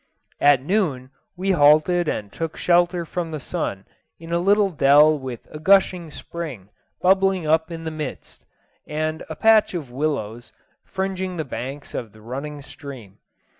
[0.39, 3.85] At noon we halted and took shelter from the sun
[4.19, 6.69] in a little dell with a gushing spring
[7.01, 8.43] bubbling up in the midst,
[8.87, 10.53] and a patch of willows
[10.83, 13.19] fringing the banks of the running stream.